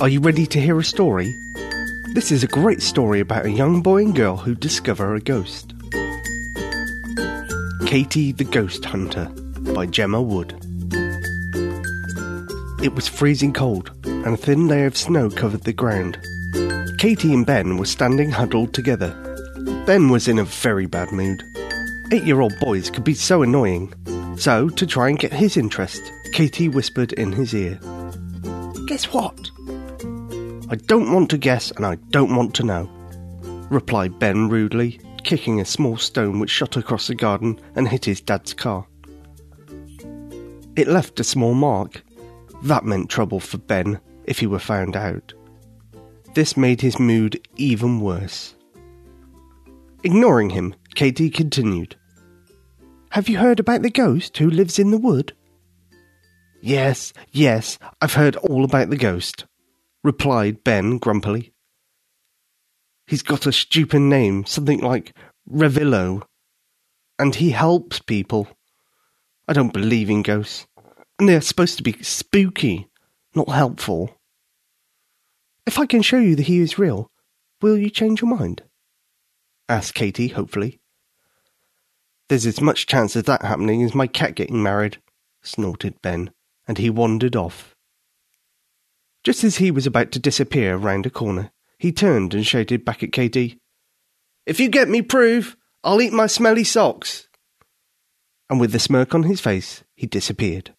Are 0.00 0.08
you 0.08 0.20
ready 0.20 0.46
to 0.46 0.58
hear 0.58 0.78
a 0.78 0.82
story? 0.82 1.36
This 2.14 2.32
is 2.32 2.42
a 2.42 2.48
great 2.48 2.80
story 2.80 3.20
about 3.20 3.44
a 3.44 3.50
young 3.50 3.82
boy 3.82 3.98
and 4.02 4.16
girl 4.16 4.36
who 4.36 4.54
discover 4.54 5.14
a 5.14 5.20
ghost. 5.20 5.74
Katie 7.86 8.32
the 8.32 8.48
Ghost 8.50 8.84
Hunter 8.84 9.26
by 9.74 9.84
Gemma 9.84 10.22
Wood. 10.22 10.54
It 12.82 12.94
was 12.94 13.08
freezing 13.08 13.52
cold, 13.52 13.90
and 14.04 14.28
a 14.28 14.36
thin 14.38 14.68
layer 14.68 14.86
of 14.86 14.96
snow 14.96 15.28
covered 15.28 15.64
the 15.64 15.72
ground. 15.74 16.18
Katie 16.98 17.34
and 17.34 17.44
Ben 17.44 17.76
were 17.76 17.84
standing 17.84 18.30
huddled 18.30 18.72
together. 18.72 19.29
Ben 19.90 20.08
was 20.08 20.28
in 20.28 20.38
a 20.38 20.44
very 20.44 20.86
bad 20.86 21.10
mood. 21.10 21.42
Eight 22.12 22.22
year 22.22 22.40
old 22.40 22.56
boys 22.60 22.90
could 22.90 23.02
be 23.02 23.12
so 23.12 23.42
annoying. 23.42 23.92
So, 24.38 24.68
to 24.68 24.86
try 24.86 25.08
and 25.08 25.18
get 25.18 25.32
his 25.32 25.56
interest, 25.56 26.00
Katie 26.32 26.68
whispered 26.68 27.12
in 27.14 27.32
his 27.32 27.52
ear, 27.52 27.74
Guess 28.86 29.12
what? 29.12 29.50
I 30.70 30.76
don't 30.76 31.12
want 31.12 31.28
to 31.30 31.38
guess 31.38 31.72
and 31.72 31.84
I 31.84 31.96
don't 32.10 32.36
want 32.36 32.54
to 32.54 32.62
know, 32.62 32.88
replied 33.68 34.20
Ben 34.20 34.48
rudely, 34.48 35.00
kicking 35.24 35.60
a 35.60 35.64
small 35.64 35.96
stone 35.96 36.38
which 36.38 36.50
shot 36.50 36.76
across 36.76 37.08
the 37.08 37.16
garden 37.16 37.58
and 37.74 37.88
hit 37.88 38.04
his 38.04 38.20
dad's 38.20 38.54
car. 38.54 38.86
It 40.76 40.86
left 40.86 41.18
a 41.18 41.24
small 41.24 41.54
mark. 41.54 42.04
That 42.62 42.84
meant 42.84 43.10
trouble 43.10 43.40
for 43.40 43.58
Ben 43.58 43.98
if 44.22 44.38
he 44.38 44.46
were 44.46 44.60
found 44.60 44.94
out. 44.94 45.34
This 46.36 46.56
made 46.56 46.80
his 46.80 47.00
mood 47.00 47.44
even 47.56 47.98
worse. 47.98 48.54
Ignoring 50.02 50.50
him, 50.50 50.74
Katie 50.94 51.28
continued. 51.28 51.96
Have 53.10 53.28
you 53.28 53.36
heard 53.36 53.60
about 53.60 53.82
the 53.82 53.90
ghost 53.90 54.38
who 54.38 54.48
lives 54.48 54.78
in 54.78 54.90
the 54.90 54.98
wood? 54.98 55.34
Yes, 56.62 57.12
yes, 57.32 57.78
I've 58.00 58.14
heard 58.14 58.36
all 58.36 58.64
about 58.64 58.88
the 58.88 58.96
ghost, 58.96 59.44
replied 60.02 60.64
Ben 60.64 60.96
grumpily. 60.96 61.52
He's 63.06 63.22
got 63.22 63.46
a 63.46 63.52
stupid 63.52 64.00
name, 64.00 64.46
something 64.46 64.80
like 64.80 65.14
Revillo. 65.50 66.22
And 67.18 67.34
he 67.34 67.50
helps 67.50 67.98
people. 67.98 68.48
I 69.46 69.52
don't 69.52 69.72
believe 69.72 70.08
in 70.08 70.22
ghosts. 70.22 70.66
And 71.18 71.28
they're 71.28 71.42
supposed 71.42 71.76
to 71.76 71.82
be 71.82 72.02
spooky, 72.02 72.88
not 73.34 73.50
helpful. 73.50 74.16
If 75.66 75.78
I 75.78 75.84
can 75.84 76.00
show 76.00 76.18
you 76.18 76.36
that 76.36 76.46
he 76.46 76.60
is 76.60 76.78
real, 76.78 77.10
will 77.60 77.76
you 77.76 77.90
change 77.90 78.22
your 78.22 78.34
mind? 78.34 78.62
Asked 79.70 79.94
Katie, 79.94 80.28
hopefully. 80.28 80.80
There's 82.28 82.46
as 82.46 82.60
much 82.60 82.86
chance 82.86 83.16
of 83.16 83.24
that 83.24 83.42
happening 83.42 83.82
as 83.82 83.94
my 83.94 84.06
cat 84.06 84.34
getting 84.34 84.62
married, 84.62 84.98
snorted 85.42 86.00
Ben, 86.02 86.30
and 86.68 86.76
he 86.78 86.90
wandered 86.90 87.36
off. 87.36 87.74
Just 89.24 89.44
as 89.44 89.56
he 89.56 89.70
was 89.70 89.86
about 89.86 90.12
to 90.12 90.18
disappear 90.18 90.76
round 90.76 91.06
a 91.06 91.10
corner, 91.10 91.50
he 91.78 91.92
turned 91.92 92.34
and 92.34 92.46
shouted 92.46 92.84
back 92.84 93.02
at 93.02 93.12
Katie, 93.12 93.58
If 94.46 94.60
you 94.60 94.68
get 94.68 94.88
me 94.88 95.02
proof, 95.02 95.56
I'll 95.84 96.02
eat 96.02 96.12
my 96.12 96.26
smelly 96.26 96.64
socks. 96.64 97.28
And 98.48 98.60
with 98.60 98.74
a 98.74 98.78
smirk 98.78 99.14
on 99.14 99.22
his 99.24 99.40
face, 99.40 99.84
he 99.94 100.06
disappeared. 100.06 100.74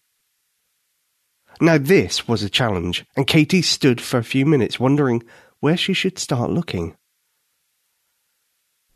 Now 1.60 1.78
this 1.78 2.26
was 2.26 2.42
a 2.42 2.50
challenge, 2.50 3.04
and 3.16 3.26
Katie 3.26 3.62
stood 3.62 4.00
for 4.00 4.18
a 4.18 4.24
few 4.24 4.44
minutes 4.44 4.80
wondering 4.80 5.22
where 5.60 5.76
she 5.76 5.92
should 5.92 6.18
start 6.18 6.50
looking. 6.50 6.96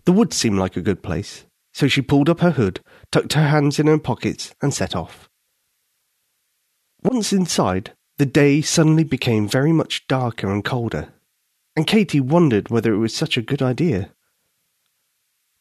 The 0.06 0.12
wood 0.12 0.32
seemed 0.32 0.58
like 0.58 0.76
a 0.76 0.82
good 0.82 1.02
place, 1.02 1.46
so 1.74 1.88
she 1.88 2.00
pulled 2.00 2.30
up 2.30 2.40
her 2.40 2.52
hood, 2.52 2.80
tucked 3.10 3.32
her 3.34 3.48
hands 3.48 3.80
in 3.80 3.88
her 3.88 3.98
pockets, 3.98 4.54
and 4.62 4.72
set 4.72 4.94
off. 4.94 5.28
Once 7.02 7.32
inside, 7.32 7.92
the 8.16 8.24
day 8.24 8.62
suddenly 8.62 9.02
became 9.02 9.48
very 9.48 9.72
much 9.72 10.06
darker 10.06 10.50
and 10.50 10.64
colder, 10.64 11.12
and 11.74 11.88
Katie 11.88 12.20
wondered 12.20 12.70
whether 12.70 12.94
it 12.94 12.98
was 12.98 13.14
such 13.14 13.36
a 13.36 13.42
good 13.42 13.60
idea. 13.60 14.12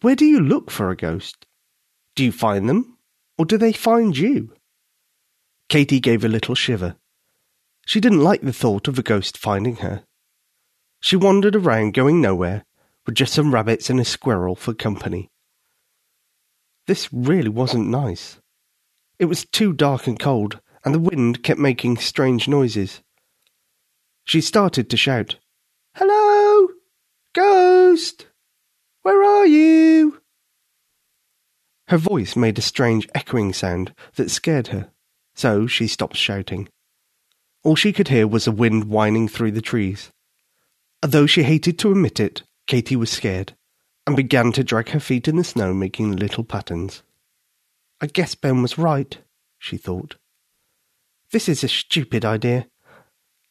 Where 0.01 0.16
do 0.16 0.25
you 0.25 0.39
look 0.39 0.69
for 0.69 0.91
a 0.91 0.95
ghost? 0.95 1.47
Do 2.16 2.23
you 2.23 2.31
find 2.31 2.69
them, 2.69 3.00
or 3.39 3.45
do 3.45 3.57
they 3.57 3.73
find 3.73 4.16
you? 4.16 4.53
Katie 5.69 6.00
gave 6.00 6.23
a 6.23 6.29
little 6.29 6.55
shiver. 6.55 6.97
She 7.88 8.00
didn't 8.00 8.23
like 8.23 8.41
the 8.41 8.53
thought 8.53 8.88
of 8.88 9.00
a 9.00 9.03
ghost 9.03 9.39
finding 9.39 9.78
her. 9.78 10.03
She 11.00 11.16
wandered 11.16 11.55
around 11.55 11.95
going 11.95 12.22
nowhere, 12.22 12.63
with 13.05 13.16
just 13.16 13.33
some 13.33 13.53
rabbits 13.53 13.89
and 13.89 13.99
a 13.99 14.05
squirrel 14.05 14.55
for 14.55 14.73
company. 14.73 15.29
This 16.88 17.11
really 17.11 17.49
wasn't 17.49 17.88
nice. 17.88 18.39
It 19.17 19.25
was 19.25 19.45
too 19.45 19.73
dark 19.73 20.07
and 20.07 20.19
cold, 20.19 20.59
and 20.83 20.93
the 20.93 20.99
wind 20.99 21.43
kept 21.43 21.59
making 21.59 21.97
strange 21.97 22.47
noises. 22.47 23.01
She 24.23 24.41
started 24.41 24.89
to 24.89 24.97
shout, 24.97 25.38
Hello! 25.95 26.69
Ghost! 27.33 28.27
Where 29.01 29.23
are 29.23 29.45
you? 29.45 30.22
Her 31.87 31.97
voice 31.97 32.35
made 32.35 32.57
a 32.57 32.63
strange 32.63 33.07
echoing 33.13 33.53
sound 33.53 33.93
that 34.16 34.31
scared 34.31 34.67
her, 34.67 34.89
so 35.35 35.67
she 35.67 35.87
stopped 35.87 36.16
shouting. 36.16 36.67
All 37.63 37.75
she 37.75 37.93
could 37.93 38.07
hear 38.07 38.27
was 38.27 38.45
the 38.45 38.51
wind 38.51 38.85
whining 38.85 39.27
through 39.27 39.51
the 39.51 39.61
trees. 39.61 40.11
Though 41.01 41.27
she 41.27 41.43
hated 41.43 41.77
to 41.79 41.91
admit 41.91 42.19
it, 42.19 42.43
Katie 42.67 42.95
was 42.95 43.11
scared 43.11 43.53
and 44.07 44.15
began 44.15 44.51
to 44.53 44.63
drag 44.63 44.89
her 44.89 44.99
feet 44.99 45.27
in 45.27 45.35
the 45.35 45.43
snow, 45.43 45.73
making 45.73 46.15
little 46.15 46.43
patterns. 46.43 47.03
I 48.01 48.07
guess 48.07 48.35
Ben 48.35 48.61
was 48.61 48.77
right, 48.77 49.17
she 49.57 49.77
thought. 49.77 50.15
This 51.31 51.47
is 51.47 51.63
a 51.63 51.67
stupid 51.67 52.25
idea. 52.25 52.67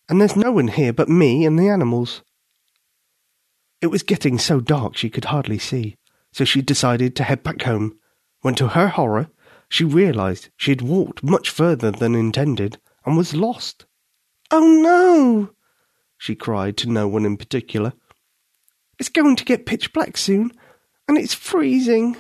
And 0.09 0.21
there's 0.21 0.37
no 0.37 0.53
one 0.53 0.69
here 0.69 0.93
but 0.93 1.09
me 1.09 1.45
and 1.45 1.59
the 1.59 1.69
animals. 1.69 2.23
It 3.81 3.89
was 3.89 4.03
getting 4.03 4.39
so 4.39 4.61
dark 4.61 4.97
she 4.97 5.11
could 5.11 5.27
hardly 5.27 5.59
see, 5.59 5.97
so 6.33 6.45
she 6.45 6.63
decided 6.63 7.15
to 7.17 7.25
head 7.25 7.43
back 7.43 7.63
home, 7.63 7.99
when 8.41 8.55
to 8.57 8.69
her 8.69 8.89
horror, 8.89 9.29
she 9.69 9.85
realized 9.85 10.51
she 10.57 10.71
had 10.71 10.83
walked 10.83 11.23
much 11.23 11.51
further 11.51 11.91
than 11.91 12.15
intended 12.15 12.79
and 13.05 13.17
was 13.17 13.35
lost. 13.35 13.87
Oh 14.51 14.67
no! 14.67 15.55
she 16.19 16.35
cried 16.35 16.77
to 16.79 16.89
no 16.89 17.09
one 17.09 17.25
in 17.25 17.37
particular. 17.37 17.93
It's 18.99 19.09
going 19.09 19.37
to 19.37 19.45
get 19.45 19.67
pitch 19.67 19.93
black 19.93 20.17
soon, 20.17 20.53
and 21.09 21.19
it's 21.19 21.35
freezing. 21.35 22.17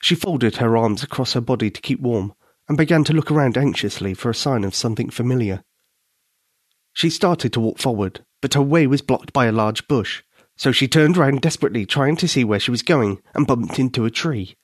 She 0.00 0.14
folded 0.14 0.56
her 0.56 0.76
arms 0.76 1.02
across 1.02 1.34
her 1.34 1.40
body 1.40 1.70
to 1.70 1.80
keep 1.80 2.00
warm 2.00 2.34
and 2.68 2.78
began 2.78 3.04
to 3.04 3.12
look 3.12 3.30
around 3.30 3.56
anxiously 3.56 4.14
for 4.14 4.30
a 4.30 4.34
sign 4.34 4.64
of 4.64 4.74
something 4.74 5.10
familiar. 5.10 5.62
She 6.92 7.10
started 7.10 7.52
to 7.52 7.60
walk 7.60 7.78
forward, 7.78 8.24
but 8.40 8.54
her 8.54 8.62
way 8.62 8.86
was 8.86 9.02
blocked 9.02 9.32
by 9.32 9.46
a 9.46 9.52
large 9.52 9.88
bush, 9.88 10.22
so 10.56 10.72
she 10.72 10.88
turned 10.88 11.16
round 11.16 11.40
desperately, 11.40 11.86
trying 11.86 12.16
to 12.16 12.28
see 12.28 12.44
where 12.44 12.60
she 12.60 12.70
was 12.70 12.82
going, 12.82 13.20
and 13.34 13.46
bumped 13.46 13.78
into 13.78 14.04
a 14.04 14.10
tree. 14.10 14.56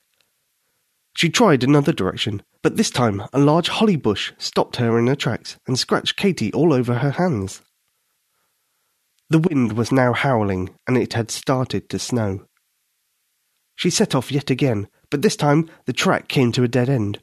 She 1.17 1.31
tried 1.31 1.65
another 1.65 1.93
direction, 1.93 2.43
but 2.63 2.77
this 2.77 2.91
time 2.91 3.23
a 3.33 3.41
large 3.41 3.69
holly 3.69 3.97
bush 3.97 4.33
stopped 4.39 4.77
her 4.77 4.99
in 4.99 5.09
her 5.09 5.17
tracks 5.17 5.59
and 5.67 5.79
scratched 5.79 6.17
Katie 6.17 6.53
all 6.53 6.73
over 6.73 6.95
her 6.95 7.13
hands. 7.13 7.63
The 9.31 9.39
wind 9.39 9.73
was 9.73 9.93
now 9.93 10.15
howling, 10.15 10.71
and 10.87 10.97
it 10.97 11.13
had 11.13 11.31
started 11.31 11.91
to 11.91 11.99
snow. 11.99 12.47
She 13.77 13.91
set 13.91 14.15
off 14.15 14.33
yet 14.33 14.51
again, 14.51 14.89
but 15.11 15.23
this 15.23 15.37
time 15.37 15.71
the 15.85 15.93
track 15.93 16.29
came 16.29 16.51
to 16.53 16.65
a 16.65 16.69
dead 16.69 16.89
end. 16.89 17.23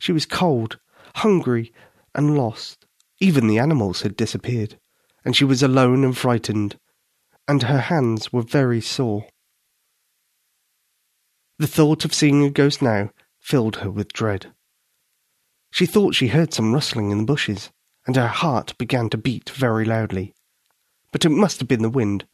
She 0.00 0.12
was 0.12 0.26
cold, 0.26 0.78
hungry, 1.16 1.72
and 2.14 2.36
lost. 2.36 2.86
Even 3.20 3.46
the 3.46 3.58
animals 3.58 4.02
had 4.02 4.16
disappeared, 4.16 4.78
and 5.24 5.36
she 5.36 5.44
was 5.44 5.62
alone 5.62 6.04
and 6.04 6.16
frightened, 6.16 6.78
and 7.46 7.62
her 7.64 7.80
hands 7.80 8.32
were 8.32 8.42
very 8.42 8.80
sore. 8.80 9.26
The 11.58 11.66
thought 11.66 12.04
of 12.04 12.14
seeing 12.14 12.44
a 12.44 12.50
ghost 12.50 12.82
now 12.82 13.10
filled 13.40 13.76
her 13.76 13.90
with 13.90 14.12
dread. 14.12 14.52
She 15.70 15.86
thought 15.86 16.14
she 16.14 16.28
heard 16.28 16.52
some 16.52 16.72
rustling 16.74 17.10
in 17.10 17.18
the 17.18 17.24
bushes, 17.24 17.70
and 18.06 18.16
her 18.16 18.28
heart 18.28 18.76
began 18.78 19.08
to 19.10 19.18
beat 19.18 19.50
very 19.50 19.84
loudly. 19.84 20.34
But 21.12 21.24
it 21.24 21.30
must 21.30 21.58
have 21.60 21.68
been 21.68 21.82
the 21.82 21.88
wind, 21.88 22.26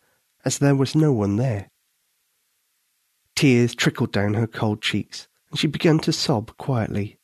as 0.45 0.59
there 0.59 0.75
was 0.75 0.95
no 0.95 1.13
one 1.13 1.37
there. 1.37 1.71
Tears 3.37 3.75
trickled 3.75 4.13
down 4.13 4.35
her 4.35 4.47
cold 4.47 4.83
cheeks, 4.83 5.29
and 5.51 5.59
she 5.59 5.67
began 5.67 5.99
to 6.01 6.13
sob 6.13 6.57
quietly. 6.57 7.19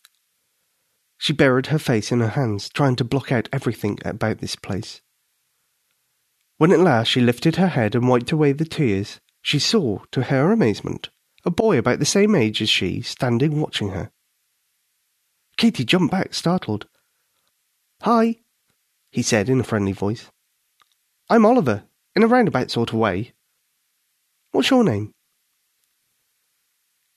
She 1.19 1.32
buried 1.32 1.67
her 1.67 1.79
face 1.79 2.11
in 2.11 2.20
her 2.20 2.31
hands, 2.31 2.69
trying 2.69 2.97
to 2.97 3.05
block 3.05 3.31
out 3.31 3.49
everything 3.52 3.99
about 4.05 4.38
this 4.38 4.56
place. 4.56 5.02
When 6.56 6.73
at 6.73 6.81
last 6.81 7.08
she 7.08 7.20
lifted 7.20 7.56
her 7.56 7.69
head 7.69 7.94
and 7.94 8.08
wiped 8.08 8.32
away 8.32 8.53
the 8.53 8.64
tears, 8.64 9.20
she 9.43 9.58
saw, 9.58 10.00
to 10.12 10.25
her 10.25 10.53
amazement, 10.53 11.11
a 11.44 11.50
boy 11.50 11.79
about 11.79 11.99
the 11.99 12.05
same 12.05 12.35
age 12.35 12.61
as 12.61 12.69
she 12.69 13.00
standing 13.00 13.61
watching 13.61 13.91
her. 13.91 14.11
Katie 15.56 15.85
jumped 15.85 16.11
back, 16.11 16.35
startled. 16.35 16.87
Hi, 18.03 18.37
he 19.11 19.23
said 19.23 19.49
in 19.49 19.61
a 19.61 19.64
friendly 19.64 19.93
voice. 19.93 20.31
I'm 21.32 21.47
Oliver, 21.47 21.85
in 22.17 22.25
a 22.25 22.27
roundabout 22.27 22.73
sort 22.73 22.93
of 22.93 22.99
way. 22.99 23.35
What's 24.50 24.69
your 24.69 24.82
name? 24.82 25.12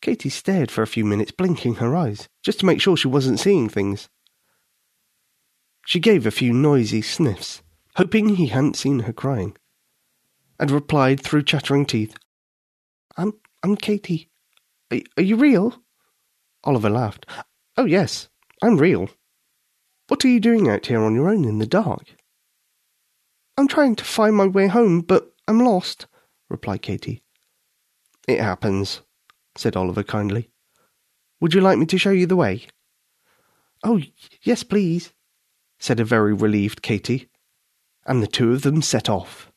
Katie 0.03 0.29
stared 0.29 0.69
for 0.69 0.83
a 0.83 0.87
few 0.87 1.03
minutes, 1.03 1.31
blinking 1.31 1.75
her 1.75 1.95
eyes, 1.95 2.29
just 2.43 2.59
to 2.59 2.67
make 2.67 2.79
sure 2.79 2.95
she 2.95 3.07
wasn't 3.07 3.39
seeing 3.39 3.69
things. 3.69 4.09
She 5.87 5.99
gave 5.99 6.27
a 6.27 6.31
few 6.31 6.53
noisy 6.53 7.01
sniffs, 7.01 7.63
hoping 7.95 8.35
he 8.35 8.47
hadn't 8.47 8.75
seen 8.75 8.99
her 8.99 9.13
crying, 9.13 9.57
and 10.59 10.69
replied 10.69 11.19
through 11.19 11.43
chattering 11.43 11.87
teeth, 11.87 12.15
I'm, 13.17 13.33
I'm 13.63 13.75
Katie. 13.75 14.29
Are, 14.91 14.99
are 15.17 15.23
you 15.23 15.37
real? 15.37 15.81
Oliver 16.63 16.91
laughed. 16.91 17.25
Oh, 17.77 17.85
yes, 17.85 18.29
I'm 18.61 18.77
real. 18.77 19.09
What 20.07 20.23
are 20.23 20.29
you 20.29 20.39
doing 20.39 20.69
out 20.69 20.85
here 20.85 21.01
on 21.01 21.15
your 21.15 21.29
own 21.29 21.45
in 21.45 21.57
the 21.57 21.65
dark? 21.65 22.15
I'm 23.57 23.67
trying 23.67 23.95
to 23.95 24.03
find 24.03 24.35
my 24.35 24.47
way 24.47 24.67
home, 24.67 25.01
but 25.01 25.31
I'm 25.47 25.59
lost, 25.59 26.07
replied 26.49 26.81
Katie. 26.81 27.21
It 28.27 28.39
happens, 28.39 29.01
said 29.55 29.75
Oliver 29.75 30.03
kindly. 30.03 30.49
Would 31.39 31.53
you 31.53 31.61
like 31.61 31.77
me 31.77 31.85
to 31.87 31.97
show 31.97 32.11
you 32.11 32.25
the 32.25 32.35
way? 32.35 32.67
Oh, 33.83 34.01
yes, 34.41 34.63
please, 34.63 35.11
said 35.77 35.99
a 35.99 36.05
very 36.05 36.33
relieved 36.33 36.81
Katie, 36.81 37.29
and 38.05 38.23
the 38.23 38.27
two 38.27 38.53
of 38.53 38.61
them 38.61 38.81
set 38.81 39.09
off. 39.09 39.51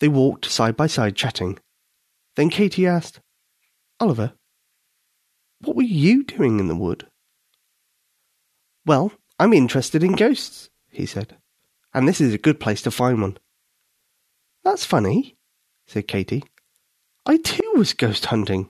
They 0.00 0.08
walked 0.08 0.46
side 0.46 0.76
by 0.76 0.86
side 0.86 1.16
chatting. 1.16 1.58
Then 2.34 2.50
Katie 2.50 2.86
asked, 2.86 3.20
Oliver, 4.00 4.32
what 5.60 5.76
were 5.76 5.82
you 5.82 6.24
doing 6.24 6.60
in 6.60 6.68
the 6.68 6.76
wood? 6.76 7.06
Well, 8.84 9.12
I'm 9.38 9.52
interested 9.52 10.02
in 10.02 10.12
ghosts, 10.12 10.70
he 10.90 11.06
said, 11.06 11.36
and 11.96 12.06
this 12.06 12.20
is 12.20 12.34
a 12.34 12.38
good 12.38 12.60
place 12.60 12.82
to 12.82 12.90
find 12.90 13.22
one. 13.22 13.38
That's 14.62 14.84
funny, 14.84 15.34
said 15.86 16.06
Katie. 16.06 16.44
I 17.24 17.38
too 17.38 17.72
was 17.74 17.94
ghost 17.94 18.26
hunting. 18.26 18.68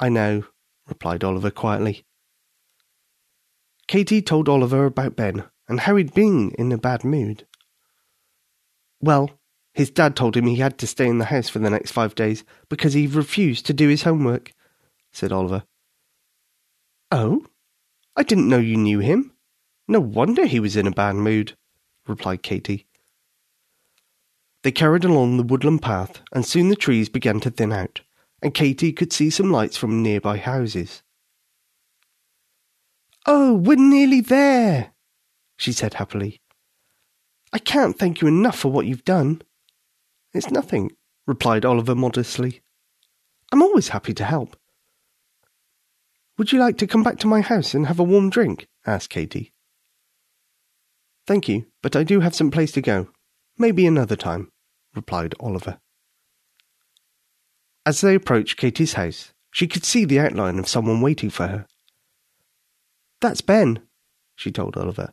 I 0.00 0.08
know, 0.08 0.44
replied 0.88 1.22
Oliver 1.22 1.50
quietly. 1.50 2.06
Katie 3.86 4.22
told 4.22 4.48
Oliver 4.48 4.86
about 4.86 5.14
Ben 5.14 5.44
and 5.68 5.80
how 5.80 5.96
he'd 5.96 6.14
been 6.14 6.52
in 6.52 6.72
a 6.72 6.78
bad 6.78 7.04
mood. 7.04 7.46
Well, 9.02 9.32
his 9.74 9.90
dad 9.90 10.16
told 10.16 10.38
him 10.38 10.46
he 10.46 10.56
had 10.56 10.78
to 10.78 10.86
stay 10.86 11.06
in 11.06 11.18
the 11.18 11.26
house 11.26 11.50
for 11.50 11.58
the 11.58 11.68
next 11.68 11.90
five 11.90 12.14
days 12.14 12.44
because 12.70 12.94
he 12.94 13.06
refused 13.06 13.66
to 13.66 13.74
do 13.74 13.88
his 13.88 14.04
homework, 14.04 14.54
said 15.12 15.32
Oliver. 15.32 15.64
Oh? 17.12 17.44
I 18.16 18.22
didn't 18.22 18.48
know 18.48 18.58
you 18.58 18.78
knew 18.78 19.00
him. 19.00 19.32
No 19.86 20.00
wonder 20.00 20.46
he 20.46 20.60
was 20.60 20.76
in 20.76 20.86
a 20.86 20.92
bad 20.92 21.16
mood, 21.16 21.56
replied 22.06 22.42
Katie. 22.42 22.86
They 24.62 24.72
carried 24.72 25.04
along 25.04 25.36
the 25.36 25.42
woodland 25.42 25.82
path, 25.82 26.20
and 26.32 26.44
soon 26.44 26.68
the 26.68 26.76
trees 26.76 27.08
began 27.08 27.40
to 27.40 27.50
thin 27.50 27.72
out, 27.72 28.00
and 28.42 28.52
Katie 28.52 28.92
could 28.92 29.12
see 29.12 29.30
some 29.30 29.50
lights 29.50 29.76
from 29.76 30.02
nearby 30.02 30.36
houses. 30.36 31.02
Oh, 33.26 33.54
we're 33.54 33.76
nearly 33.76 34.20
there, 34.20 34.92
she 35.56 35.72
said 35.72 35.94
happily. 35.94 36.40
I 37.52 37.58
can't 37.58 37.98
thank 37.98 38.20
you 38.20 38.28
enough 38.28 38.58
for 38.58 38.70
what 38.70 38.86
you've 38.86 39.04
done. 39.04 39.42
It's 40.32 40.50
nothing, 40.50 40.92
replied 41.26 41.64
Oliver 41.64 41.94
modestly. 41.94 42.62
I'm 43.52 43.62
always 43.62 43.88
happy 43.88 44.14
to 44.14 44.24
help. 44.24 44.56
Would 46.38 46.52
you 46.52 46.58
like 46.58 46.78
to 46.78 46.86
come 46.86 47.02
back 47.02 47.18
to 47.18 47.26
my 47.26 47.40
house 47.40 47.74
and 47.74 47.86
have 47.86 47.98
a 47.98 48.04
warm 48.04 48.30
drink? 48.30 48.68
asked 48.86 49.10
Katie. 49.10 49.52
Thank 51.30 51.48
you, 51.48 51.66
but 51.80 51.94
I 51.94 52.02
do 52.02 52.18
have 52.18 52.34
some 52.34 52.50
place 52.50 52.72
to 52.72 52.80
go. 52.80 53.06
Maybe 53.56 53.86
another 53.86 54.16
time, 54.16 54.50
replied 54.96 55.36
Oliver. 55.38 55.78
As 57.86 58.00
they 58.00 58.16
approached 58.16 58.56
Katie's 58.56 58.94
house, 58.94 59.32
she 59.52 59.68
could 59.68 59.84
see 59.84 60.04
the 60.04 60.18
outline 60.18 60.58
of 60.58 60.66
someone 60.66 61.00
waiting 61.00 61.30
for 61.30 61.46
her. 61.46 61.66
That's 63.20 63.42
Ben, 63.42 63.78
she 64.34 64.50
told 64.50 64.76
Oliver. 64.76 65.12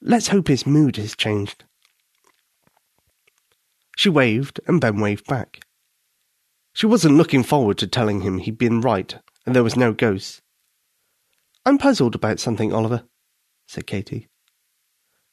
Let's 0.00 0.28
hope 0.28 0.46
his 0.46 0.64
mood 0.64 0.94
has 0.94 1.16
changed. 1.16 1.64
She 3.96 4.08
waved, 4.08 4.60
and 4.68 4.80
Ben 4.80 5.00
waved 5.00 5.26
back. 5.26 5.66
She 6.72 6.86
wasn't 6.86 7.16
looking 7.16 7.42
forward 7.42 7.78
to 7.78 7.88
telling 7.88 8.20
him 8.20 8.38
he'd 8.38 8.58
been 8.58 8.80
right 8.80 9.12
and 9.44 9.56
there 9.56 9.64
was 9.64 9.74
no 9.74 9.92
ghost. 9.92 10.40
I'm 11.66 11.78
puzzled 11.78 12.14
about 12.14 12.38
something, 12.38 12.72
Oliver, 12.72 13.02
said 13.66 13.88
Katie. 13.88 14.28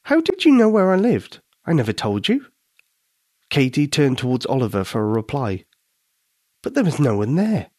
How 0.04 0.20
did 0.20 0.44
you 0.44 0.52
know 0.52 0.68
where 0.68 0.92
I 0.92 0.96
lived? 0.96 1.40
I 1.64 1.72
never 1.72 1.92
told 1.92 2.28
you. 2.28 2.46
Katie 3.50 3.86
turned 3.86 4.18
towards 4.18 4.46
Oliver 4.46 4.82
for 4.82 5.02
a 5.02 5.06
reply, 5.06 5.64
but 6.62 6.74
there 6.74 6.84
was 6.84 6.98
no 6.98 7.18
one 7.18 7.34
there. 7.36 7.70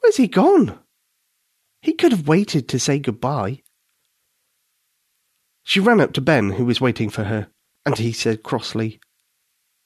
Where's 0.00 0.16
he 0.16 0.26
gone? 0.26 0.78
He 1.80 1.92
could 1.92 2.12
have 2.12 2.28
waited 2.28 2.68
to 2.68 2.78
say 2.78 2.98
goodbye. 2.98 3.62
She 5.62 5.80
ran 5.80 6.00
up 6.00 6.12
to 6.14 6.20
Ben, 6.20 6.50
who 6.50 6.64
was 6.64 6.80
waiting 6.80 7.08
for 7.08 7.24
her, 7.24 7.48
and 7.86 7.96
he 7.96 8.12
said 8.12 8.42
crossly, 8.42 9.00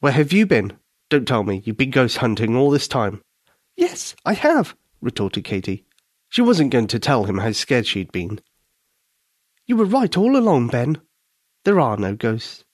Where 0.00 0.12
have 0.12 0.32
you 0.32 0.46
been? 0.46 0.78
Don't 1.10 1.28
tell 1.28 1.44
me 1.44 1.62
you've 1.64 1.76
been 1.76 1.90
ghost 1.90 2.16
hunting 2.16 2.56
all 2.56 2.70
this 2.70 2.88
time. 2.88 3.22
Yes, 3.76 4.16
I 4.24 4.32
have, 4.32 4.74
retorted 5.00 5.44
Katie. 5.44 5.84
She 6.30 6.42
wasn't 6.42 6.72
going 6.72 6.88
to 6.88 6.98
tell 6.98 7.24
him 7.24 7.38
how 7.38 7.52
scared 7.52 7.86
she'd 7.86 8.10
been. 8.10 8.40
You 9.66 9.76
were 9.76 9.84
right 9.84 10.16
all 10.16 10.36
along, 10.36 10.68
Ben. 10.68 11.00
There 11.64 11.80
are 11.80 11.96
no 11.96 12.14
ghosts. 12.14 12.64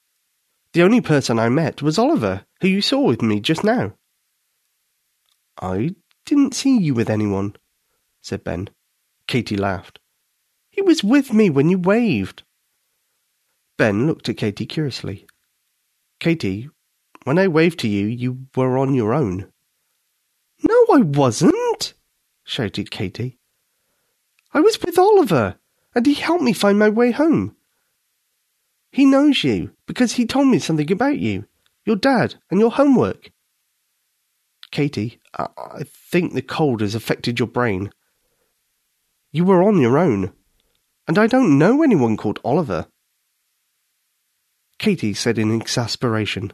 The 0.73 0.83
only 0.83 1.01
person 1.01 1.39
I 1.39 1.49
met 1.49 1.81
was 1.81 1.97
Oliver, 1.97 2.45
who 2.61 2.67
you 2.67 2.81
saw 2.81 3.01
with 3.01 3.21
me 3.21 3.39
just 3.39 3.63
now. 3.63 3.93
I 5.59 5.95
didn't 6.25 6.53
see 6.53 6.77
you 6.77 6.93
with 6.93 7.09
anyone, 7.09 7.55
said 8.21 8.43
Ben. 8.43 8.69
Katie 9.27 9.57
laughed. 9.57 9.99
He 10.69 10.81
was 10.81 11.03
with 11.03 11.33
me 11.33 11.49
when 11.49 11.69
you 11.69 11.77
waved. 11.77 12.43
Ben 13.77 14.05
looked 14.07 14.29
at 14.29 14.37
Katie 14.37 14.65
curiously. 14.65 15.27
Katie, 16.19 16.69
when 17.23 17.39
I 17.39 17.47
waved 17.47 17.79
to 17.79 17.87
you, 17.87 18.05
you 18.05 18.47
were 18.55 18.77
on 18.77 18.93
your 18.93 19.13
own. 19.13 19.51
No, 20.61 20.85
I 20.93 20.99
wasn't, 20.99 21.93
shouted 22.43 22.91
Katie. 22.91 23.39
I 24.53 24.59
was 24.59 24.79
with 24.81 24.97
Oliver, 24.97 25.55
and 25.95 26.05
he 26.05 26.13
helped 26.13 26.43
me 26.43 26.53
find 26.53 26.79
my 26.79 26.89
way 26.89 27.11
home. 27.11 27.55
He 28.91 29.05
knows 29.05 29.43
you 29.43 29.71
because 29.87 30.13
he 30.13 30.25
told 30.25 30.47
me 30.47 30.59
something 30.59 30.91
about 30.91 31.17
you, 31.17 31.45
your 31.85 31.95
dad, 31.95 32.35
and 32.51 32.59
your 32.59 32.71
homework. 32.71 33.31
Katie, 34.71 35.19
I, 35.37 35.83
think 35.85 36.33
the 36.33 36.41
cold 36.41 36.81
has 36.81 36.95
affected 36.95 37.39
your 37.39 37.47
brain. 37.47 37.91
You 39.31 39.45
were 39.45 39.63
on 39.63 39.79
your 39.79 39.97
own, 39.97 40.31
and 41.07 41.17
I 41.17 41.27
don't 41.27 41.57
know 41.57 41.81
anyone 41.81 42.17
called 42.17 42.39
Oliver. 42.43 42.87
Katie 44.79 45.13
said 45.13 45.37
in 45.37 45.55
exasperation, 45.55 46.53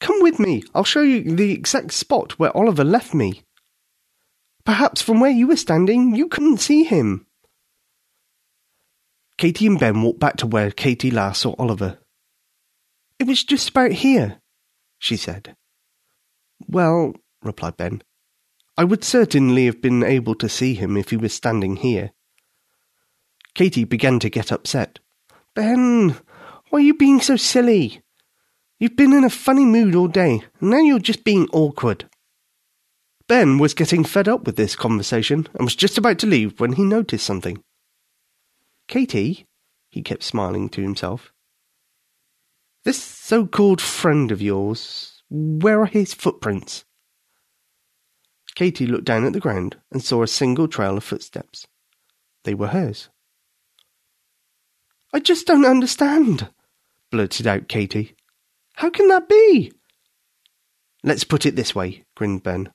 Come 0.00 0.20
with 0.20 0.38
me. 0.38 0.64
I'll 0.74 0.84
show 0.84 1.02
you 1.02 1.36
the 1.36 1.52
exact 1.52 1.92
spot 1.92 2.32
where 2.32 2.54
Oliver 2.56 2.84
left 2.84 3.14
me. 3.14 3.42
Perhaps 4.64 5.00
from 5.00 5.20
where 5.20 5.30
you 5.30 5.46
were 5.46 5.56
standing, 5.56 6.14
you 6.14 6.28
couldn't 6.28 6.58
see 6.58 6.84
him. 6.84 7.26
Katie 9.38 9.66
and 9.66 9.78
Ben 9.78 10.02
walked 10.02 10.20
back 10.20 10.36
to 10.38 10.46
where 10.46 10.70
Katie 10.70 11.10
last 11.10 11.42
saw 11.42 11.54
Oliver. 11.58 11.98
It 13.18 13.26
was 13.26 13.44
just 13.44 13.70
about 13.70 13.92
here, 13.92 14.40
she 14.98 15.16
said. 15.16 15.56
Well, 16.68 17.14
replied 17.42 17.76
Ben, 17.76 18.02
I 18.76 18.84
would 18.84 19.04
certainly 19.04 19.66
have 19.66 19.82
been 19.82 20.02
able 20.02 20.34
to 20.36 20.48
see 20.48 20.74
him 20.74 20.96
if 20.96 21.10
he 21.10 21.16
was 21.16 21.34
standing 21.34 21.76
here. 21.76 22.12
Katie 23.54 23.84
began 23.84 24.18
to 24.20 24.30
get 24.30 24.50
upset. 24.50 24.98
Ben, 25.54 26.16
why 26.70 26.78
are 26.78 26.82
you 26.82 26.94
being 26.94 27.20
so 27.20 27.36
silly? 27.36 28.00
You've 28.78 28.96
been 28.96 29.12
in 29.12 29.24
a 29.24 29.30
funny 29.30 29.64
mood 29.64 29.94
all 29.94 30.08
day, 30.08 30.42
and 30.60 30.70
now 30.70 30.78
you're 30.78 30.98
just 30.98 31.24
being 31.24 31.48
awkward. 31.52 32.08
Ben 33.28 33.58
was 33.58 33.74
getting 33.74 34.04
fed 34.04 34.26
up 34.26 34.44
with 34.44 34.56
this 34.56 34.74
conversation 34.74 35.48
and 35.54 35.64
was 35.64 35.76
just 35.76 35.98
about 35.98 36.18
to 36.18 36.26
leave 36.26 36.58
when 36.58 36.72
he 36.72 36.82
noticed 36.82 37.26
something. 37.26 37.62
Katie, 38.88 39.46
he 39.90 40.02
kept 40.02 40.22
smiling 40.22 40.68
to 40.70 40.82
himself. 40.82 41.32
This 42.84 43.02
so 43.02 43.46
called 43.46 43.80
friend 43.80 44.32
of 44.32 44.42
yours, 44.42 45.22
where 45.30 45.80
are 45.80 45.86
his 45.86 46.14
footprints? 46.14 46.84
Katie 48.54 48.86
looked 48.86 49.04
down 49.04 49.24
at 49.24 49.32
the 49.32 49.40
ground 49.40 49.76
and 49.90 50.02
saw 50.02 50.22
a 50.22 50.28
single 50.28 50.68
trail 50.68 50.96
of 50.96 51.04
footsteps. 51.04 51.66
They 52.44 52.54
were 52.54 52.68
hers. 52.68 53.08
I 55.12 55.20
just 55.20 55.46
don't 55.46 55.64
understand, 55.64 56.50
blurted 57.10 57.46
out 57.46 57.68
Katie. 57.68 58.16
How 58.74 58.90
can 58.90 59.08
that 59.08 59.28
be? 59.28 59.72
Let's 61.04 61.24
put 61.24 61.46
it 61.46 61.56
this 61.56 61.74
way, 61.74 62.04
grinned 62.16 62.42
Ben. 62.42 62.72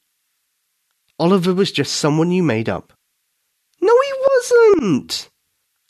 Oliver 1.20 1.54
was 1.54 1.72
just 1.72 1.96
someone 1.96 2.32
you 2.32 2.44
made 2.44 2.70
up. 2.70 2.94
No, 3.82 3.94
he 4.02 4.14
wasn't, 4.30 5.30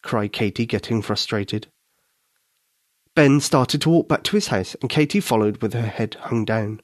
cried 0.04 0.34
Katie, 0.34 0.66
getting 0.66 1.02
frustrated. 1.02 1.68
Ben 3.16 3.40
started 3.40 3.82
to 3.82 3.90
walk 3.90 4.08
back 4.08 4.24
to 4.24 4.36
his 4.36 4.48
house, 4.48 4.76
and 4.82 4.90
Katie 4.90 5.20
followed 5.20 5.62
with 5.62 5.74
her 5.74 5.88
head 5.88 6.16
hung 6.22 6.46
down. 6.46 6.82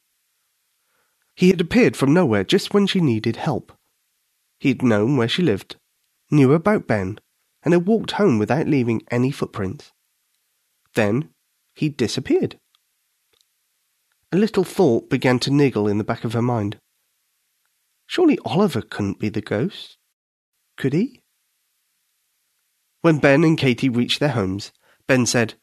He 1.36 1.50
had 1.50 1.62
appeared 1.62 1.96
from 1.96 2.14
nowhere 2.14 2.44
just 2.44 2.74
when 2.74 2.88
she 2.88 3.00
needed 3.00 3.38
help. 3.38 3.72
He 4.60 4.70
had 4.70 4.82
known 4.82 5.18
where 5.18 5.28
she 5.28 5.42
lived, 5.42 5.76
knew 6.30 6.54
about 6.54 6.88
Ben, 6.88 7.20
and 7.64 7.74
had 7.74 7.88
walked 7.88 8.12
home 8.12 8.40
without 8.40 8.68
leaving 8.68 9.02
any 9.10 9.32
footprints. 9.32 9.92
Then 10.96 11.30
he 11.74 11.90
disappeared. 11.90 12.60
A 14.32 14.38
little 14.38 14.64
thought 14.64 15.10
began 15.10 15.40
to 15.40 15.52
niggle 15.52 15.88
in 15.88 15.98
the 15.98 16.04
back 16.04 16.24
of 16.24 16.34
her 16.34 16.42
mind. 16.42 16.78
Surely 18.08 18.38
Oliver 18.46 18.82
couldn't 18.82 19.20
be 19.20 19.30
the 19.30 19.42
ghost, 19.42 19.98
could 20.78 20.94
he? 20.94 21.23
When 23.04 23.18
Ben 23.18 23.44
and 23.44 23.58
Katie 23.58 23.90
reached 23.90 24.22
their 24.22 24.30
homes, 24.30 24.72
Ben 25.08 25.26
said, 25.26 25.56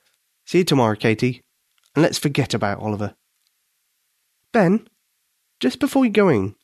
See 0.44 0.58
you 0.58 0.64
tomorrow, 0.64 0.94
Katie, 0.94 1.42
and 1.94 2.02
let's 2.02 2.18
forget 2.18 2.52
about 2.52 2.80
Oliver. 2.80 3.14
Ben, 4.52 4.86
just 5.58 5.80
before 5.80 6.04
you're 6.04 6.12
going, 6.12 6.54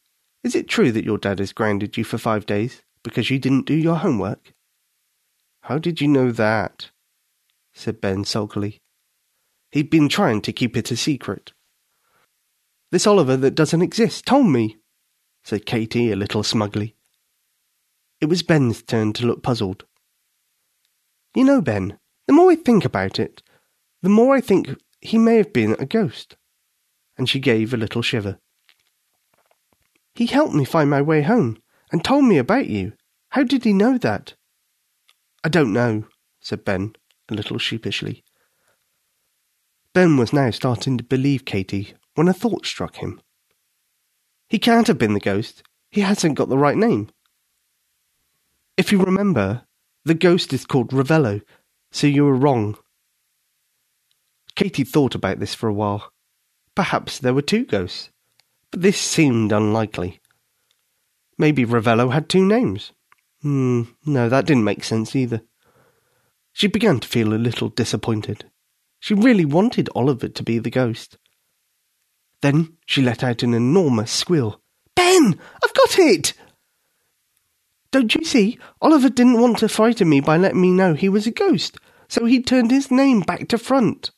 is 0.45 0.55
it 0.55 0.69
true 0.69 0.93
that 0.93 1.07
your 1.07 1.17
dad 1.17 1.39
has 1.39 1.55
grounded 1.55 1.97
you 1.97 2.05
for 2.05 2.19
five 2.19 2.45
days 2.45 2.83
because 3.03 3.31
you 3.31 3.39
didn't 3.39 3.65
do 3.65 3.73
your 3.73 3.97
homework? 3.97 4.53
How 5.63 5.79
did 5.79 6.03
you 6.03 6.09
know 6.09 6.31
that? 6.31 6.91
said 7.73 8.03
Ben 8.03 8.25
sulkily. 8.25 8.83
He'd 9.71 9.89
been 9.89 10.11
trying 10.11 10.43
to 10.43 10.53
keep 10.53 10.77
it 10.77 10.91
a 10.91 10.97
secret. 10.97 11.55
This 12.93 13.07
Oliver 13.07 13.39
that 13.39 13.55
doesn't 13.55 13.81
exist 13.81 14.27
told 14.27 14.49
me, 14.49 14.77
said 15.43 15.65
Katie 15.65 16.13
a 16.13 16.17
little 16.17 16.43
smugly. 16.43 16.97
It 18.21 18.27
was 18.27 18.43
Ben's 18.43 18.83
turn 18.83 19.15
to 19.15 19.27
look 19.27 19.43
puzzled. 19.43 19.87
You 21.37 21.45
know, 21.45 21.61
Ben, 21.61 21.99
the 22.27 22.33
more 22.33 22.51
I 22.51 22.55
think 22.55 22.87
about 22.87 23.21
it, 23.21 23.43
the 24.01 24.09
more 24.09 24.35
I 24.35 24.41
think 24.41 24.75
he 25.03 25.19
may 25.19 25.37
have 25.37 25.53
been 25.53 25.77
a 25.79 25.85
ghost. 25.85 26.35
And 27.19 27.29
she 27.29 27.41
gave 27.41 27.75
a 27.75 27.77
little 27.77 28.01
shiver. 28.01 28.39
He 30.15 30.25
helped 30.25 30.55
me 30.55 30.65
find 30.65 30.89
my 30.89 31.03
way 31.03 31.21
home 31.21 31.59
and 31.93 32.03
told 32.03 32.25
me 32.25 32.39
about 32.39 32.69
you. 32.69 32.95
How 33.29 33.43
did 33.43 33.65
he 33.65 33.75
know 33.75 33.99
that? 33.99 34.33
I 35.45 35.51
don't 35.51 35.75
know, 35.75 36.05
said 36.41 36.65
Ben, 36.65 36.95
a 37.29 37.35
little 37.35 37.59
sheepishly. 37.59 38.25
Ben 39.93 40.17
was 40.17 40.33
now 40.33 40.51
starting 40.51 40.97
to 40.97 41.05
believe 41.05 41.45
Katie 41.45 41.93
when 42.15 42.29
a 42.29 42.33
thought 42.33 42.65
struck 42.65 42.97
him. 42.97 43.21
He 44.49 44.59
can't 44.59 44.87
have 44.87 44.97
been 44.97 45.13
the 45.13 45.21
ghost. 45.21 45.63
He 45.91 46.01
hasn't 46.01 46.37
got 46.37 46.49
the 46.49 46.57
right 46.57 46.79
name. 46.79 47.11
If 48.79 48.91
you 48.91 49.03
remember, 49.03 49.66
the 50.07 50.15
ghost 50.15 50.55
is 50.55 50.65
called 50.65 50.89
Ravello, 50.91 51.43
so 51.93 52.07
you 52.07 52.25
were 52.25 52.35
wrong. 52.35 52.79
Katie 54.55 54.85
thought 54.85 55.15
about 55.15 55.39
this 55.39 55.55
for 55.55 55.69
a 55.69 55.75
while. 55.75 56.11
Perhaps 56.75 57.19
there 57.19 57.35
were 57.35 57.43
two 57.43 57.67
ghosts 57.67 58.11
but 58.71 58.83
this 58.83 59.01
seemed 59.01 59.53
unlikely. 59.53 60.21
Maybe 61.39 61.65
Ravello 61.65 62.13
had 62.13 62.29
two 62.29 62.45
names. 62.45 62.93
Hmm, 63.43 63.83
no, 64.05 64.29
that 64.29 64.47
didn't 64.47 64.65
make 64.65 64.85
sense 64.85 65.15
either. 65.15 65.43
She 66.53 66.67
began 66.67 67.01
to 67.01 67.09
feel 67.09 67.33
a 67.33 67.37
little 67.37 67.69
disappointed. 67.69 68.51
She 68.99 69.15
really 69.15 69.45
wanted 69.45 69.91
Oliver 69.95 70.29
to 70.29 70.43
be 70.43 70.59
the 70.59 70.71
ghost. 70.71 71.19
Then 72.43 72.77
she 72.87 73.03
let 73.03 73.23
out 73.23 73.43
an 73.43 73.55
enormous 73.55 74.11
squeal. 74.11 74.61
Ben, 74.95 75.39
I've 75.63 75.75
got 75.75 75.99
it! 75.99 76.33
Don't 77.97 78.15
you 78.15 78.25
see? 78.27 78.59
Oliver 78.83 79.09
didn't 79.09 79.41
want 79.41 79.57
to 79.61 79.71
frighten 79.71 80.11
me 80.11 80.21
by 80.21 80.37
letting 80.37 80.61
me 80.61 80.71
know 80.71 80.93
he 80.93 81.09
was 81.09 81.27
a 81.27 81.31
ghost, 81.31 81.79
so 82.11 82.27
he 82.27 82.43
turned 82.43 82.71
his 82.71 82.91
name 82.91 83.21
back 83.21 83.49
to 83.49 83.57
front. 83.57 84.11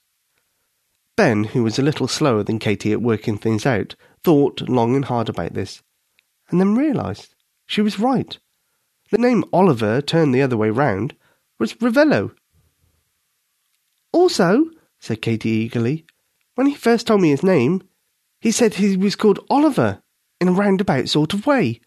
Ben, 1.16 1.44
who 1.44 1.62
was 1.62 1.78
a 1.78 1.82
little 1.82 2.08
slower 2.08 2.42
than 2.42 2.58
Katie 2.58 2.90
at 2.90 3.00
working 3.00 3.38
things 3.38 3.64
out, 3.64 3.94
thought 4.25 4.68
long 4.68 4.97
and 4.97 5.04
hard 5.04 5.28
about 5.28 5.54
this, 5.54 5.80
and 6.50 6.61
then 6.61 6.75
realized 6.75 7.37
she 7.66 7.80
was 7.80 8.00
right. 8.00 8.37
The 9.12 9.18
name 9.18 9.44
Oliver 9.52 10.02
turned 10.02 10.35
the 10.35 10.42
other 10.42 10.56
way 10.56 10.70
round 10.70 11.14
was 11.61 11.75
Ravello. 11.75 12.35
Also, 14.12 14.64
said 14.99 15.23
Katie 15.23 15.50
eagerly, 15.50 16.04
when 16.56 16.66
he 16.66 16.75
first 16.75 17.06
told 17.06 17.20
me 17.20 17.30
his 17.30 17.44
name, 17.44 17.85
he 18.40 18.50
said 18.50 18.75
he 18.75 18.97
was 18.97 19.14
called 19.14 19.38
Oliver 19.49 20.02
in 20.40 20.49
a 20.49 20.52
roundabout 20.52 21.08
sort 21.08 21.32
of 21.32 21.47
way. 21.47 21.80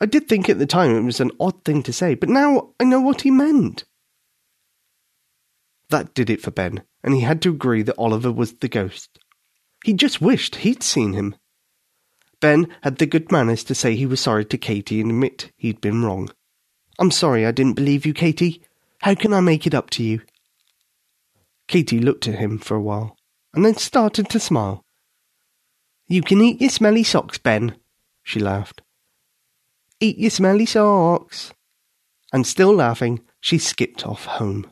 I 0.00 0.06
did 0.06 0.28
think 0.28 0.48
at 0.48 0.58
the 0.58 0.66
time 0.66 0.96
it 0.96 1.02
was 1.02 1.20
an 1.20 1.30
odd 1.38 1.64
thing 1.64 1.82
to 1.84 1.92
say, 1.92 2.14
but 2.14 2.28
now 2.28 2.70
I 2.80 2.84
know 2.84 3.00
what 3.00 3.22
he 3.22 3.30
meant. 3.30 3.84
That 5.90 6.14
did 6.14 6.30
it 6.30 6.40
for 6.40 6.50
Ben 6.50 6.82
and 7.02 7.14
he 7.14 7.20
had 7.20 7.42
to 7.42 7.50
agree 7.50 7.82
that 7.82 7.98
Oliver 7.98 8.32
was 8.32 8.54
the 8.54 8.68
ghost. 8.68 9.18
He 9.84 9.92
just 9.92 10.20
wished 10.20 10.56
he'd 10.56 10.82
seen 10.82 11.14
him. 11.14 11.34
Ben 12.40 12.68
had 12.82 12.98
the 12.98 13.06
good 13.06 13.30
manners 13.32 13.64
to 13.64 13.74
say 13.74 13.94
he 13.94 14.06
was 14.06 14.20
sorry 14.20 14.44
to 14.46 14.58
Katie 14.58 15.00
and 15.00 15.10
admit 15.10 15.52
he'd 15.56 15.80
been 15.80 16.04
wrong. 16.04 16.30
I'm 16.98 17.10
sorry 17.10 17.46
I 17.46 17.50
didn't 17.50 17.76
believe 17.76 18.04
you, 18.04 18.14
Katie. 18.14 18.62
How 19.00 19.14
can 19.14 19.32
I 19.32 19.40
make 19.40 19.66
it 19.66 19.74
up 19.74 19.90
to 19.90 20.02
you? 20.02 20.20
Katie 21.68 22.00
looked 22.00 22.26
at 22.28 22.38
him 22.38 22.58
for 22.58 22.76
a 22.76 22.82
while, 22.82 23.16
and 23.54 23.64
then 23.64 23.76
started 23.76 24.28
to 24.30 24.40
smile. 24.40 24.84
You 26.08 26.22
can 26.22 26.40
eat 26.40 26.60
your 26.60 26.70
smelly 26.70 27.04
socks, 27.04 27.38
Ben, 27.38 27.76
she 28.22 28.40
laughed. 28.40 28.82
Eat 30.00 30.18
your 30.18 30.30
smelly 30.30 30.66
socks. 30.66 31.52
And 32.32 32.46
still 32.46 32.74
laughing, 32.74 33.20
she 33.40 33.58
skipped 33.58 34.06
off 34.06 34.24
home. 34.24 34.70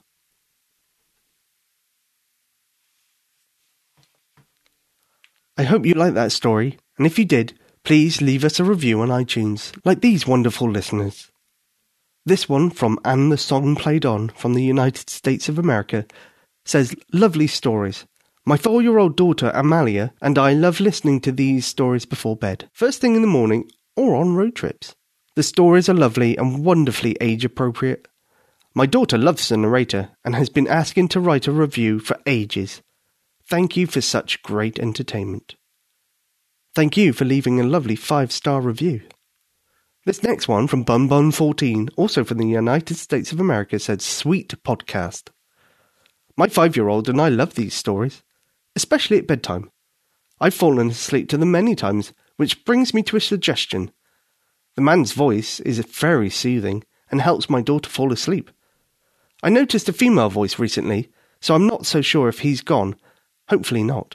I 5.56 5.64
hope 5.64 5.84
you 5.84 5.94
liked 5.94 6.14
that 6.14 6.32
story, 6.32 6.78
and 6.96 7.06
if 7.06 7.18
you 7.18 7.24
did, 7.24 7.58
please 7.84 8.22
leave 8.22 8.44
us 8.44 8.60
a 8.60 8.64
review 8.64 9.00
on 9.00 9.08
iTunes, 9.08 9.76
like 9.84 10.00
these 10.00 10.26
wonderful 10.26 10.70
listeners. 10.70 11.32
This 12.24 12.48
one 12.48 12.70
from 12.70 13.00
Anne 13.04 13.30
the 13.30 13.36
Song 13.36 13.74
Played 13.74 14.06
On 14.06 14.28
from 14.28 14.54
the 14.54 14.62
United 14.62 15.10
States 15.10 15.48
of 15.48 15.58
America 15.58 16.06
says, 16.64 16.94
Lovely 17.12 17.46
stories. 17.46 18.04
My 18.46 18.56
four 18.56 18.82
year 18.82 18.98
old 18.98 19.16
daughter 19.16 19.50
Amalia 19.54 20.12
and 20.22 20.38
I 20.38 20.52
love 20.52 20.80
listening 20.80 21.20
to 21.22 21.32
these 21.32 21.66
stories 21.66 22.04
before 22.04 22.36
bed, 22.36 22.68
first 22.72 23.00
thing 23.00 23.16
in 23.16 23.22
the 23.22 23.28
morning 23.28 23.70
or 23.96 24.14
on 24.14 24.34
road 24.36 24.54
trips. 24.54 24.94
The 25.38 25.44
stories 25.44 25.88
are 25.88 25.94
lovely 25.94 26.36
and 26.36 26.64
wonderfully 26.64 27.16
age 27.20 27.44
appropriate. 27.44 28.08
My 28.74 28.86
daughter 28.86 29.16
loves 29.16 29.48
the 29.48 29.56
narrator 29.56 30.10
and 30.24 30.34
has 30.34 30.48
been 30.48 30.66
asking 30.66 31.06
to 31.10 31.20
write 31.20 31.46
a 31.46 31.52
review 31.52 32.00
for 32.00 32.18
ages. 32.26 32.82
Thank 33.48 33.76
you 33.76 33.86
for 33.86 34.00
such 34.00 34.42
great 34.42 34.80
entertainment. 34.80 35.54
Thank 36.74 36.96
you 36.96 37.12
for 37.12 37.24
leaving 37.24 37.60
a 37.60 37.62
lovely 37.62 37.94
five 37.94 38.32
star 38.32 38.60
review. 38.60 39.02
This 40.04 40.24
next 40.24 40.48
one 40.48 40.66
from 40.66 40.84
BunBun14, 40.84 41.90
also 41.94 42.24
from 42.24 42.38
the 42.38 42.48
United 42.48 42.96
States 42.96 43.30
of 43.30 43.38
America, 43.38 43.78
said, 43.78 44.02
Sweet 44.02 44.52
podcast. 44.64 45.30
My 46.36 46.48
five 46.48 46.76
year 46.76 46.88
old 46.88 47.08
and 47.08 47.20
I 47.20 47.28
love 47.28 47.54
these 47.54 47.74
stories, 47.74 48.24
especially 48.74 49.18
at 49.18 49.28
bedtime. 49.28 49.70
I've 50.40 50.54
fallen 50.54 50.88
asleep 50.88 51.28
to 51.28 51.36
them 51.36 51.52
many 51.52 51.76
times, 51.76 52.12
which 52.38 52.64
brings 52.64 52.92
me 52.92 53.04
to 53.04 53.16
a 53.16 53.20
suggestion. 53.20 53.92
The 54.78 54.84
man's 54.84 55.10
voice 55.10 55.58
is 55.58 55.80
very 55.80 56.30
soothing 56.30 56.84
and 57.10 57.20
helps 57.20 57.50
my 57.50 57.60
daughter 57.60 57.90
fall 57.90 58.12
asleep. 58.12 58.48
I 59.42 59.48
noticed 59.48 59.88
a 59.88 59.92
female 59.92 60.28
voice 60.30 60.60
recently, 60.60 61.10
so 61.40 61.56
I'm 61.56 61.66
not 61.66 61.84
so 61.84 62.00
sure 62.00 62.28
if 62.28 62.38
he's 62.38 62.60
gone 62.60 62.94
Hopefully 63.48 63.82
not. 63.82 64.14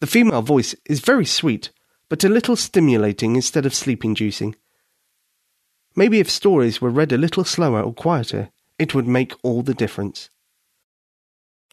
The 0.00 0.06
female 0.06 0.42
voice 0.42 0.74
is 0.84 1.00
very 1.00 1.24
sweet, 1.24 1.70
but 2.10 2.22
a 2.22 2.28
little 2.28 2.54
stimulating 2.54 3.34
instead 3.34 3.64
of 3.64 3.74
sleep 3.74 4.04
inducing. 4.04 4.56
Maybe 5.96 6.20
if 6.20 6.30
stories 6.30 6.82
were 6.82 6.90
read 6.90 7.10
a 7.10 7.16
little 7.16 7.44
slower 7.44 7.80
or 7.80 7.94
quieter, 7.94 8.50
it 8.78 8.94
would 8.94 9.08
make 9.08 9.32
all 9.42 9.62
the 9.62 9.72
difference. 9.72 10.28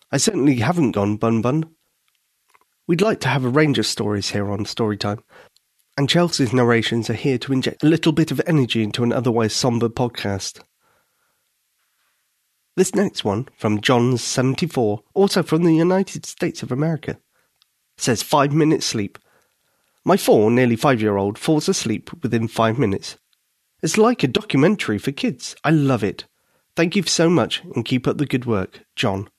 I 0.09 0.15
certainly 0.15 0.55
haven't 0.55 0.93
gone 0.93 1.17
bun 1.17 1.41
bun. 1.41 1.75
We'd 2.87 3.01
like 3.01 3.19
to 3.21 3.27
have 3.27 3.43
a 3.43 3.49
range 3.49 3.77
of 3.77 3.85
stories 3.85 4.29
here 4.29 4.49
on 4.49 4.63
Storytime, 4.63 5.21
and 6.01 6.09
Chelsea's 6.09 6.51
narrations 6.51 7.11
are 7.11 7.13
here 7.13 7.37
to 7.37 7.53
inject 7.53 7.83
a 7.83 7.87
little 7.87 8.11
bit 8.11 8.31
of 8.31 8.41
energy 8.47 8.81
into 8.81 9.03
an 9.03 9.13
otherwise 9.13 9.53
sombre 9.53 9.87
podcast. 9.87 10.59
This 12.75 12.95
next 12.95 13.23
one, 13.23 13.47
from 13.55 13.79
Johns74, 13.79 15.03
also 15.13 15.43
from 15.43 15.63
the 15.63 15.75
United 15.75 16.25
States 16.25 16.63
of 16.63 16.71
America, 16.71 17.19
says 17.97 18.23
five 18.23 18.51
minutes 18.51 18.87
sleep. 18.87 19.19
My 20.03 20.17
four, 20.17 20.49
nearly 20.49 20.75
five 20.75 21.03
year 21.03 21.17
old, 21.17 21.37
falls 21.37 21.69
asleep 21.69 22.09
within 22.23 22.47
five 22.47 22.79
minutes. 22.79 23.19
It's 23.83 23.99
like 23.99 24.23
a 24.23 24.27
documentary 24.27 24.97
for 24.97 25.11
kids. 25.11 25.55
I 25.63 25.69
love 25.69 26.03
it. 26.03 26.25
Thank 26.75 26.95
you 26.95 27.03
so 27.03 27.29
much 27.29 27.61
and 27.75 27.85
keep 27.85 28.07
up 28.07 28.17
the 28.17 28.25
good 28.25 28.45
work, 28.45 28.85
John. 28.95 29.29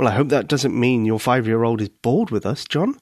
Well, 0.00 0.08
I 0.08 0.16
hope 0.16 0.30
that 0.30 0.48
doesn't 0.48 0.74
mean 0.76 1.04
your 1.04 1.20
five 1.20 1.46
year 1.46 1.62
old 1.62 1.80
is 1.80 1.90
bored 1.90 2.30
with 2.30 2.44
us, 2.44 2.64
John. 2.64 2.98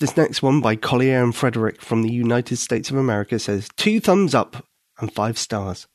This 0.00 0.16
next 0.16 0.42
one 0.42 0.60
by 0.60 0.76
Collier 0.76 1.22
and 1.24 1.34
Frederick 1.34 1.82
from 1.82 2.02
the 2.02 2.12
United 2.12 2.58
States 2.58 2.88
of 2.88 2.96
America 2.96 3.38
says 3.40 3.68
two 3.76 3.98
thumbs 3.98 4.32
up 4.32 4.64
and 5.00 5.12
five 5.12 5.36
stars. 5.36 5.88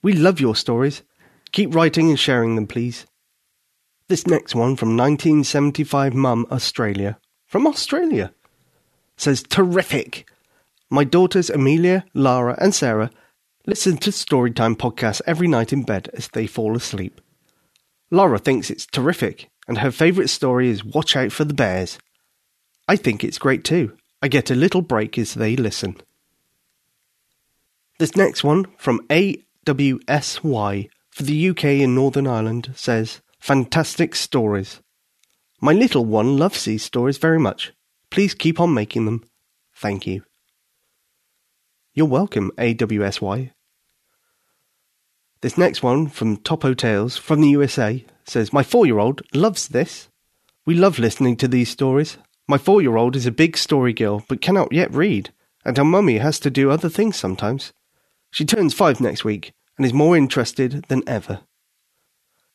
We 0.00 0.12
love 0.12 0.38
your 0.38 0.54
stories. 0.54 1.02
Keep 1.50 1.74
writing 1.74 2.08
and 2.08 2.18
sharing 2.18 2.54
them, 2.54 2.68
please. 2.68 3.06
This 4.06 4.28
next 4.28 4.54
one 4.54 4.76
from 4.76 4.96
1975 4.96 6.14
Mum, 6.14 6.46
Australia, 6.52 7.18
from 7.46 7.66
Australia 7.66 8.32
says, 9.16 9.42
Terrific! 9.42 10.28
My 10.88 11.02
daughters 11.02 11.50
Amelia, 11.50 12.04
Lara, 12.14 12.56
and 12.60 12.72
Sarah 12.72 13.10
listen 13.66 13.96
to 13.98 14.10
Storytime 14.10 14.76
podcasts 14.76 15.20
every 15.26 15.48
night 15.48 15.72
in 15.72 15.82
bed 15.82 16.10
as 16.14 16.28
they 16.28 16.46
fall 16.46 16.76
asleep. 16.76 17.20
Lara 18.12 18.38
thinks 18.38 18.70
it's 18.70 18.86
terrific, 18.86 19.50
and 19.66 19.78
her 19.78 19.90
favourite 19.90 20.30
story 20.30 20.68
is 20.68 20.84
Watch 20.84 21.16
Out 21.16 21.32
for 21.32 21.44
the 21.44 21.54
Bears. 21.54 21.98
I 22.90 22.96
think 22.96 23.22
it's 23.22 23.38
great 23.38 23.62
too. 23.62 23.96
I 24.20 24.26
get 24.26 24.50
a 24.50 24.56
little 24.56 24.82
break 24.82 25.16
as 25.16 25.34
they 25.34 25.54
listen. 25.54 25.96
This 28.00 28.16
next 28.16 28.42
one 28.42 28.66
from 28.78 29.06
AWSY 29.06 30.88
for 31.08 31.22
the 31.22 31.48
UK 31.50 31.64
and 31.64 31.94
Northern 31.94 32.26
Ireland 32.26 32.72
says, 32.74 33.20
Fantastic 33.38 34.16
stories. 34.16 34.80
My 35.60 35.72
little 35.72 36.04
one 36.04 36.36
loves 36.36 36.64
these 36.64 36.82
stories 36.82 37.16
very 37.16 37.38
much. 37.38 37.72
Please 38.10 38.34
keep 38.34 38.58
on 38.58 38.74
making 38.74 39.04
them. 39.04 39.22
Thank 39.72 40.08
you. 40.08 40.24
You're 41.94 42.06
welcome, 42.06 42.50
AWSY. 42.58 43.52
This 45.42 45.56
next 45.56 45.84
one 45.84 46.08
from 46.08 46.38
Topo 46.38 46.74
Tales 46.74 47.16
from 47.16 47.40
the 47.40 47.50
USA 47.50 48.04
says, 48.24 48.52
My 48.52 48.64
four 48.64 48.84
year 48.84 48.98
old 48.98 49.22
loves 49.32 49.68
this. 49.68 50.08
We 50.66 50.74
love 50.74 50.98
listening 50.98 51.36
to 51.36 51.46
these 51.46 51.68
stories. 51.68 52.18
My 52.50 52.58
four 52.58 52.82
year 52.82 52.96
old 52.96 53.14
is 53.14 53.26
a 53.26 53.30
big 53.30 53.56
story 53.56 53.92
girl 53.92 54.24
but 54.28 54.40
cannot 54.40 54.72
yet 54.72 54.92
read, 54.92 55.32
and 55.64 55.76
her 55.76 55.84
mummy 55.84 56.18
has 56.18 56.40
to 56.40 56.50
do 56.50 56.68
other 56.68 56.88
things 56.88 57.14
sometimes. 57.14 57.72
She 58.32 58.44
turns 58.44 58.74
five 58.74 59.00
next 59.00 59.24
week 59.24 59.52
and 59.76 59.86
is 59.86 59.92
more 59.92 60.16
interested 60.16 60.84
than 60.88 61.08
ever. 61.08 61.42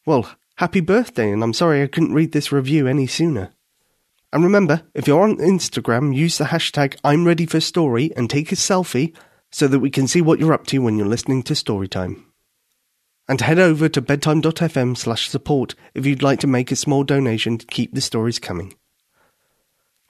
Well, 0.05 0.29
happy 0.57 0.81
birthday, 0.81 1.31
and 1.31 1.41
I'm 1.41 1.53
sorry 1.53 1.81
I 1.81 1.87
couldn't 1.87 2.13
read 2.13 2.33
this 2.33 2.51
review 2.51 2.87
any 2.87 3.07
sooner. 3.07 3.53
And 4.33 4.43
remember, 4.43 4.81
if 4.93 5.07
you're 5.07 5.23
on 5.23 5.37
Instagram, 5.37 6.13
use 6.13 6.39
the 6.39 6.43
hashtag 6.43 6.97
I'm 7.05 7.23
ready 7.23 7.45
for 7.45 7.61
story 7.61 8.11
and 8.17 8.29
take 8.29 8.51
a 8.51 8.55
selfie 8.55 9.15
so 9.49 9.65
that 9.69 9.79
we 9.79 9.89
can 9.89 10.09
see 10.09 10.19
what 10.19 10.41
you're 10.41 10.51
up 10.51 10.67
to 10.67 10.79
when 10.79 10.97
you're 10.97 11.07
listening 11.07 11.41
to 11.43 11.53
Storytime. 11.53 12.21
And 13.29 13.39
head 13.39 13.59
over 13.59 13.87
to 13.87 14.01
bedtime.fm 14.01 14.97
slash 14.97 15.29
support 15.29 15.73
if 15.93 16.05
you'd 16.05 16.21
like 16.21 16.41
to 16.41 16.47
make 16.47 16.73
a 16.73 16.75
small 16.75 17.05
donation 17.05 17.57
to 17.59 17.65
keep 17.65 17.93
the 17.93 18.01
stories 18.01 18.39
coming. 18.39 18.75